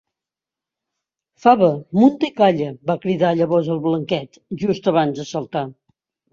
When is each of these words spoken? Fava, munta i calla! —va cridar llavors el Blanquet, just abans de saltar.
Fava, 1.43 1.69
munta 1.99 2.27
i 2.31 2.33
calla! 2.41 2.71
—va 2.79 2.97
cridar 3.05 3.35
llavors 3.43 3.71
el 3.77 3.85
Blanquet, 3.87 4.43
just 4.67 4.93
abans 4.97 5.23
de 5.23 5.31
saltar. 5.37 5.67